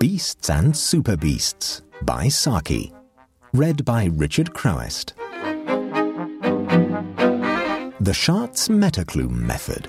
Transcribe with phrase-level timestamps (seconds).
[0.00, 2.90] Beasts and Super Beasts by Saki.
[3.52, 5.12] Read by Richard Crowest.
[8.00, 9.88] The Schartz Metterklume Method.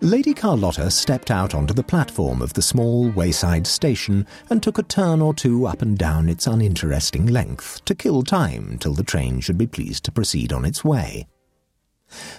[0.00, 4.82] Lady Carlotta stepped out onto the platform of the small wayside station and took a
[4.84, 9.38] turn or two up and down its uninteresting length to kill time till the train
[9.38, 11.26] should be pleased to proceed on its way.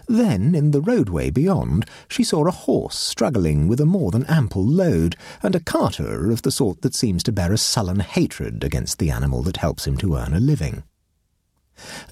[0.07, 4.65] Then, in the roadway beyond, she saw a horse struggling with a more than ample
[4.65, 8.99] load, and a carter of the sort that seems to bear a sullen hatred against
[8.99, 10.83] the animal that helps him to earn a living.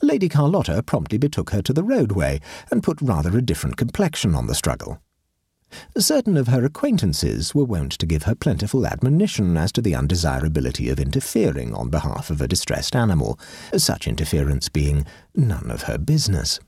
[0.01, 2.39] Lady Carlotta promptly betook her to the roadway
[2.71, 5.01] and put rather a different complexion on the struggle.
[5.97, 10.89] Certain of her acquaintances were wont to give her plentiful admonition as to the undesirability
[10.89, 13.39] of interfering on behalf of a distressed animal,
[13.77, 15.05] such interference being
[15.35, 16.59] none of her business.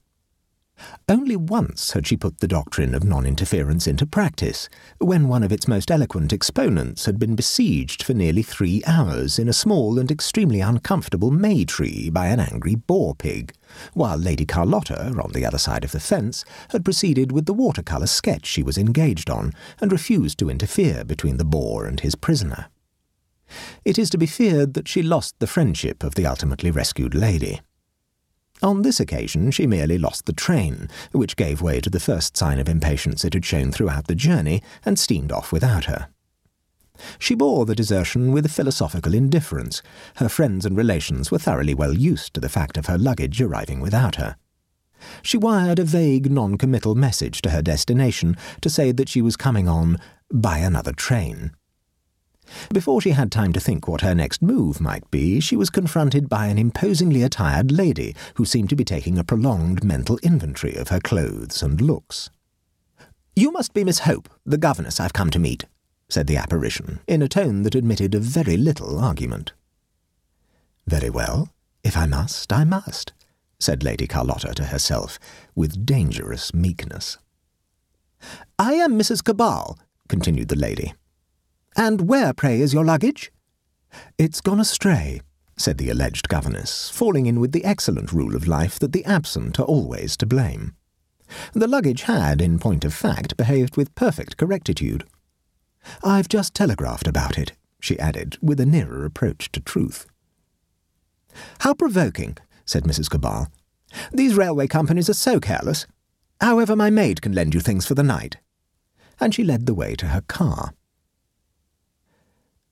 [1.10, 5.52] Only once had she put the doctrine of non interference into practice, when one of
[5.52, 10.10] its most eloquent exponents had been besieged for nearly three hours in a small and
[10.10, 13.54] extremely uncomfortable may tree by an angry boar pig,
[13.94, 18.08] while Lady Carlotta, on the other side of the fence, had proceeded with the watercolour
[18.08, 22.68] sketch she was engaged on, and refused to interfere between the boar and his prisoner.
[23.84, 27.62] It is to be feared that she lost the friendship of the ultimately rescued lady.
[28.62, 32.60] On this occasion, she merely lost the train, which gave way to the first sign
[32.60, 36.10] of impatience it had shown throughout the journey, and steamed off without her.
[37.18, 39.82] She bore the desertion with a philosophical indifference.
[40.18, 43.80] Her friends and relations were thoroughly well used to the fact of her luggage arriving
[43.80, 44.36] without her.
[45.24, 49.36] She wired a vague non committal message to her destination to say that she was
[49.36, 49.98] coming on
[50.32, 51.52] by another train.
[52.74, 56.30] Before she had time to think what her next move might be, she was confronted
[56.30, 60.90] by an imposingly attired lady who seemed to be taking a prolonged mental inventory of
[60.90, 62.30] her clothes and looks.
[63.36, 65.66] You must be Miss Hope, the governess I've come to meet,
[66.10, 69.54] said the apparition, in a tone that admitted of very little argument.
[70.86, 71.50] Very well.
[71.84, 73.14] If I must, I must,
[73.60, 75.18] said Lady Carlotta to herself,
[75.56, 77.18] with dangerous meekness.
[78.60, 79.24] I am Mrs.
[79.24, 79.78] Quabarl,
[80.08, 80.94] continued the lady.
[81.76, 83.32] And where, pray, is your luggage?
[84.18, 85.22] It's gone astray,
[85.58, 89.60] said the alleged governess, falling in with the excellent rule of life that the absent
[89.60, 90.76] are always to blame.
[91.54, 95.06] The luggage had, in point of fact, behaved with perfect correctitude.
[96.04, 100.06] I've just telegraphed about it, she added, with a nearer approach to truth.
[101.60, 103.10] How provoking, said Mrs.
[103.10, 103.48] Quabarl.
[104.12, 105.88] These railway companies are so careless.
[106.40, 108.38] However, my maid can lend you things for the night.
[109.20, 110.74] And she led the way to her car.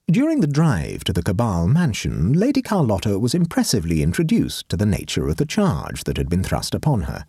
[0.10, 5.28] During the drive to the Quabarl mansion, Lady Carlotta was impressively introduced to the nature
[5.30, 7.26] of the charge that had been thrust upon her.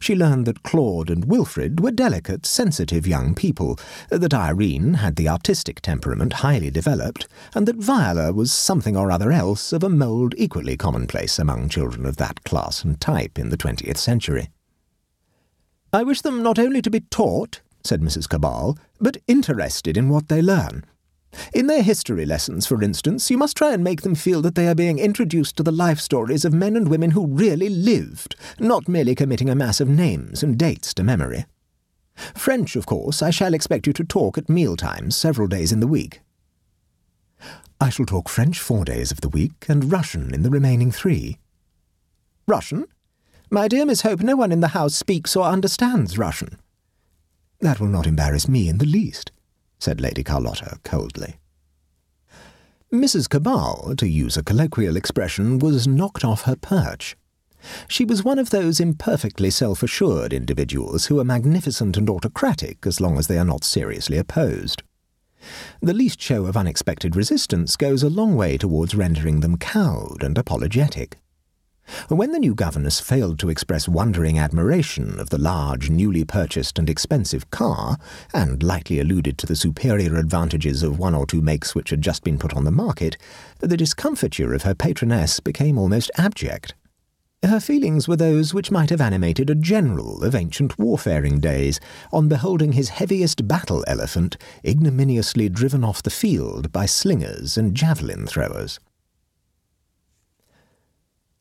[0.00, 3.78] She learned that Claude and Wilfrid were delicate, sensitive young people,
[4.08, 9.30] that Irene had the artistic temperament highly developed, and that Viola was something or other
[9.30, 13.56] else of a mould equally commonplace among children of that class and type in the
[13.56, 14.48] twentieth century.
[15.92, 18.26] I wish them not only to be taught, said Mrs.
[18.26, 20.84] Quabarl, but interested in what they learn.
[21.54, 24.66] In their history lessons, for instance, you must try and make them feel that they
[24.66, 28.88] are being introduced to the life stories of men and women who really lived, not
[28.88, 31.46] merely committing a mass of names and dates to memory.
[32.34, 35.80] French, of course, I shall expect you to talk at meal times several days in
[35.80, 36.20] the week.
[37.80, 41.38] I shall talk French four days of the week and Russian in the remaining three.
[42.46, 42.86] Russian?
[43.50, 46.58] My dear Miss Hope, no one in the house speaks or understands Russian.
[47.60, 49.32] That will not embarrass me in the least
[49.80, 51.40] said Lady Carlotta coldly.
[52.92, 53.28] Mrs.
[53.28, 57.16] Quabarl, to use a colloquial expression, was knocked off her perch.
[57.86, 63.00] She was one of those imperfectly self assured individuals who are magnificent and autocratic as
[63.00, 64.82] long as they are not seriously opposed.
[65.80, 70.36] The least show of unexpected resistance goes a long way towards rendering them cowed and
[70.36, 71.19] apologetic.
[72.08, 76.88] When the new governess failed to express wondering admiration of the large, newly purchased and
[76.88, 77.98] expensive car,
[78.32, 82.24] and lightly alluded to the superior advantages of one or two makes which had just
[82.24, 83.16] been put on the market,
[83.58, 86.74] the discomfiture of her patroness became almost abject.
[87.42, 91.80] Her feelings were those which might have animated a general of ancient warfaring days
[92.12, 98.26] on beholding his heaviest battle elephant ignominiously driven off the field by slingers and javelin
[98.26, 98.78] throwers.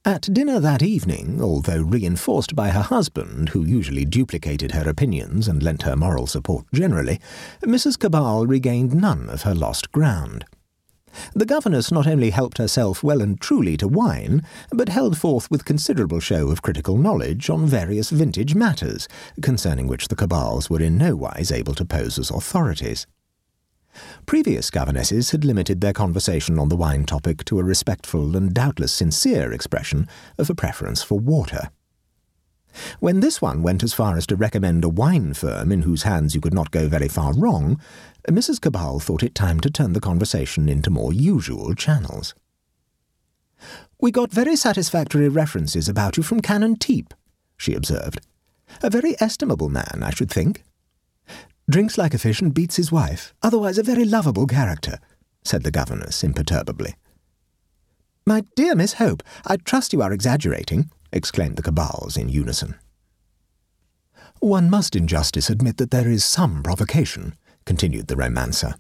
[0.09, 5.61] At dinner that evening, although reinforced by her husband, who usually duplicated her opinions and
[5.61, 7.19] lent her moral support generally,
[7.61, 7.95] Mrs.
[7.95, 10.45] Quabarl regained none of her lost ground.
[11.35, 14.41] The governess not only helped herself well and truly to wine,
[14.71, 19.07] but held forth with considerable show of critical knowledge on various vintage matters,
[19.43, 23.05] concerning which the Quabarls were in no wise able to pose as authorities.
[24.25, 28.91] Previous governesses had limited their conversation on the wine topic to a respectful and doubtless
[28.91, 30.07] sincere expression
[30.37, 31.69] of a preference for water.
[32.99, 36.35] When this one went as far as to recommend a wine firm in whose hands
[36.35, 37.79] you could not go very far wrong,
[38.27, 38.59] Mrs.
[38.59, 42.35] Quabarl thought it time to turn the conversation into more usual channels.
[43.99, 47.13] We got very satisfactory references about you from Canon Teep,
[47.57, 48.21] she observed.
[48.81, 50.63] A very estimable man, I should think.
[51.69, 54.97] Drinks like a fish and beats his wife, otherwise a very lovable character,
[55.43, 56.95] said the governess imperturbably.
[58.25, 62.73] My dear Miss Hope, I trust you are exaggerating, exclaimed the Quabarls in unison.
[64.39, 67.35] One must in justice admit that there is some provocation,
[67.65, 68.73] continued the romancer.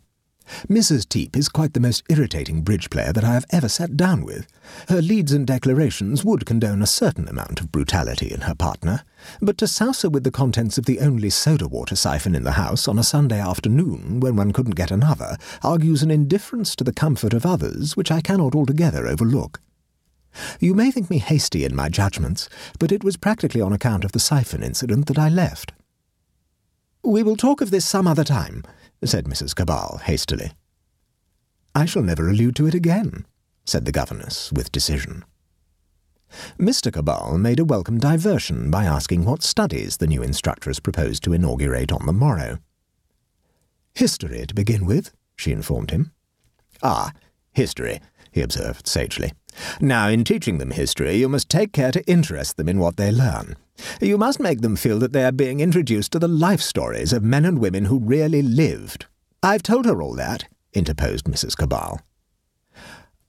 [0.67, 1.07] Mrs.
[1.07, 4.47] Teep is quite the most irritating bridge player that I have ever sat down with.
[4.87, 9.03] Her leads and declarations would condone a certain amount of brutality in her partner,
[9.41, 12.53] but to souse her with the contents of the only soda water siphon in the
[12.53, 16.93] house on a Sunday afternoon when one couldn't get another argues an indifference to the
[16.93, 19.61] comfort of others which I cannot altogether overlook.
[20.59, 22.49] You may think me hasty in my judgments,
[22.79, 25.73] but it was practically on account of the siphon incident that I left.
[27.03, 28.63] We will talk of this some other time,
[29.03, 29.55] said Mrs.
[29.55, 30.51] Quabarl hastily.
[31.73, 33.25] I shall never allude to it again,
[33.65, 35.23] said the governess with decision.
[36.59, 36.91] Mr.
[36.91, 41.91] Quabarl made a welcome diversion by asking what studies the new instructress proposed to inaugurate
[41.91, 42.59] on the morrow.
[43.95, 46.11] History, to begin with, she informed him.
[46.83, 47.11] Ah,
[47.51, 47.99] history,
[48.31, 49.33] he observed sagely.
[49.81, 53.11] Now, in teaching them history, you must take care to interest them in what they
[53.11, 53.55] learn.
[54.01, 57.23] You must make them feel that they are being introduced to the life stories of
[57.23, 59.05] men and women who really lived.
[59.41, 61.55] I've told her all that, interposed Mrs.
[61.55, 61.99] Quabarl.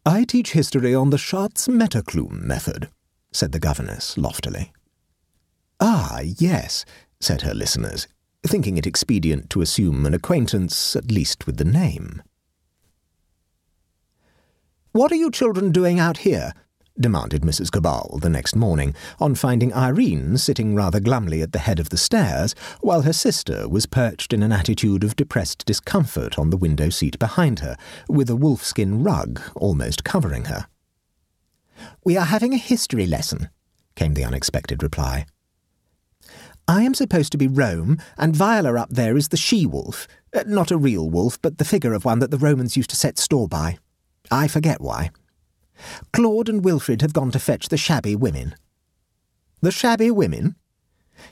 [0.04, 2.88] I teach history on the Schartz Metterklume method,
[3.32, 4.72] said the governess loftily.
[5.78, 6.84] Ah, yes,
[7.20, 8.08] said her listeners,
[8.42, 12.22] thinking it expedient to assume an acquaintance, at least with the name.
[14.92, 16.52] What are you children doing out here?
[16.98, 17.70] Demanded Mrs.
[17.70, 21.96] Quabarl the next morning, on finding Irene sitting rather glumly at the head of the
[21.96, 26.90] stairs, while her sister was perched in an attitude of depressed discomfort on the window
[26.90, 27.76] seat behind her,
[28.08, 30.66] with a wolfskin rug almost covering her.
[32.04, 33.48] We are having a history lesson,
[33.94, 35.26] came the unexpected reply.
[36.68, 40.06] I am supposed to be Rome, and Viola up there is the she wolf.
[40.34, 42.96] Uh, not a real wolf, but the figure of one that the Romans used to
[42.96, 43.78] set store by.
[44.30, 45.10] I forget why.
[46.12, 48.54] Claude and Wilfrid have gone to fetch the shabby women.
[49.60, 50.56] The shabby women?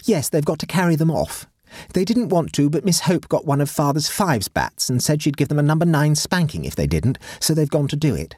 [0.04, 1.46] Yes, they've got to carry them off.
[1.94, 5.22] They didn't want to, but Miss Hope got one of Father's fives bats and said
[5.22, 8.14] she'd give them a number nine spanking if they didn't, so they've gone to do
[8.14, 8.36] it.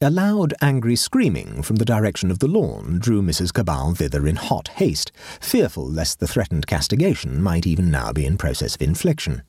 [0.00, 3.52] A loud, angry screaming from the direction of the lawn drew Mrs.
[3.52, 8.36] Quabarl thither in hot haste, fearful lest the threatened castigation might even now be in
[8.36, 9.42] process of infliction.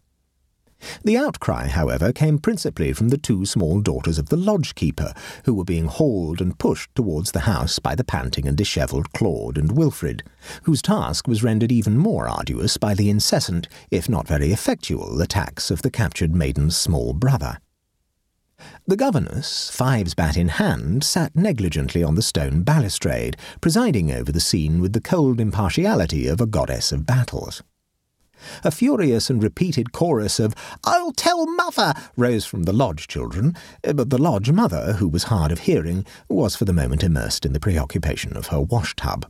[1.04, 5.14] The outcry, however, came principally from the two small daughters of the lodge keeper,
[5.46, 9.58] who were being hauled and pushed towards the house by the panting and dishevelled Claude
[9.58, 10.24] and Wilfrid,
[10.64, 15.72] whose task was rendered even more arduous by the incessant, if not very effectual, attacks
[15.72, 17.60] of the captured maiden's small brother.
[18.88, 24.40] The governess, fives bat in hand, sat negligently on the stone balustrade, presiding over the
[24.40, 27.64] scene with the cold impartiality of a goddess of battles.
[28.64, 34.10] A furious and repeated chorus of, I'll tell mother, rose from the lodge children, but
[34.10, 37.60] the lodge mother, who was hard of hearing, was for the moment immersed in the
[37.60, 39.26] preoccupation of her wash tub.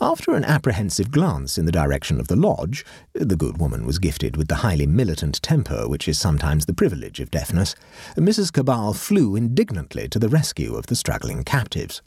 [0.00, 4.36] After an apprehensive glance in the direction of the lodge, the good woman was gifted
[4.36, 7.74] with the highly militant temper which is sometimes the privilege of deafness,
[8.16, 8.52] Mrs.
[8.52, 12.02] Quabarl flew indignantly to the rescue of the struggling captives.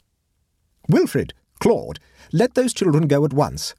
[0.88, 2.00] Wilfrid, Claude,
[2.32, 3.74] let those children go at once.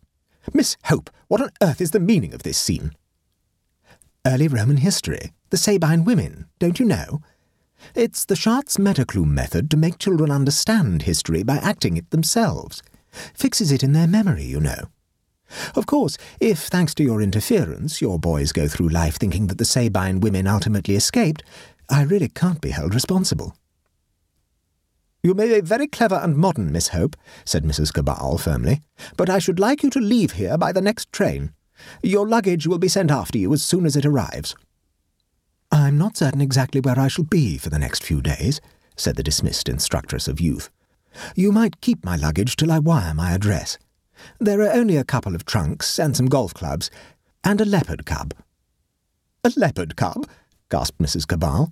[0.53, 2.91] Miss Hope, what on earth is the meaning of this scene?
[4.25, 7.21] Early Roman history, the Sabine women, don't you know?
[7.95, 12.81] It's the Schartz Metterklume method to make children understand history by acting it themselves.
[13.33, 14.89] Fixes it in their memory, you know.
[15.75, 19.65] Of course, if, thanks to your interference, your boys go through life thinking that the
[19.65, 21.43] Sabine women ultimately escaped,
[21.89, 23.55] I really can't be held responsible.
[25.23, 27.93] You may be very clever and modern, Miss Hope, said Mrs.
[27.93, 28.81] Quabarl firmly,
[29.17, 31.53] but I should like you to leave here by the next train.
[32.01, 34.55] Your luggage will be sent after you as soon as it arrives.
[35.71, 38.59] I'm not certain exactly where I shall be for the next few days,
[38.95, 40.71] said the dismissed instructress of youth.
[41.35, 43.77] You might keep my luggage till I wire my address.
[44.39, 46.89] There are only a couple of trunks and some golf clubs,
[47.43, 48.33] and a leopard cub.
[49.43, 50.27] A leopard cub?
[50.69, 51.25] gasped Mrs.
[51.25, 51.71] Quabarl.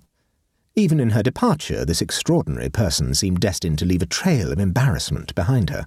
[0.76, 5.34] Even in her departure, this extraordinary person seemed destined to leave a trail of embarrassment
[5.34, 5.86] behind her.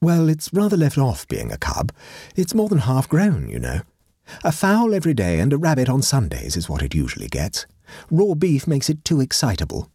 [0.00, 1.92] Well, it's rather left off being a cub.
[2.36, 3.80] It's more than half grown, you know.
[4.44, 7.66] A fowl every day and a rabbit on Sundays is what it usually gets.
[8.10, 9.90] Raw beef makes it too excitable.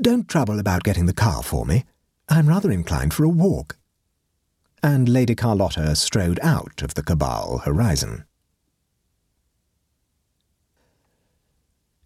[0.00, 1.84] Don't trouble about getting the car for me.
[2.28, 3.76] I'm rather inclined for a walk.
[4.82, 8.24] And Lady Carlotta strode out of the Quabarl horizon.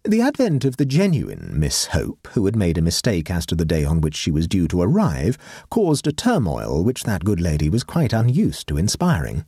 [0.05, 3.65] The advent of the genuine Miss Hope, who had made a mistake as to the
[3.65, 5.37] day on which she was due to arrive,
[5.69, 9.43] caused a turmoil which that good lady was quite unused to inspiring.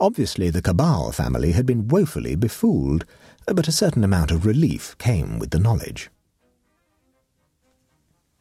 [0.00, 3.04] Obviously, the Quabarl family had been woefully befooled,
[3.46, 6.08] but a certain amount of relief came with the knowledge.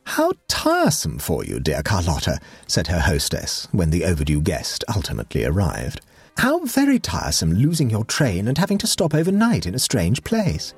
[0.03, 5.99] How tiresome for you, dear Carlotta, said her hostess when the overdue guest ultimately arrived.
[6.37, 10.75] How very tiresome losing your train and having to stop overnight in a strange place.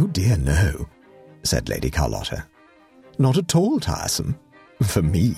[0.00, 0.86] Oh dear, no,
[1.42, 2.46] said Lady Carlotta.
[3.18, 4.38] Not at all tiresome.
[4.80, 5.34] For me.